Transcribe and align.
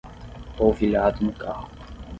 Polvilhado 0.57 1.21
no 1.23 1.31
carro 1.31 1.69